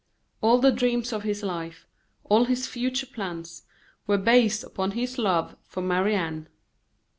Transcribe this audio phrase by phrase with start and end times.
[0.41, 1.85] All the dreams of his life,
[2.23, 3.67] all his future plans,
[4.07, 6.47] were based upon his love for Marie Anne.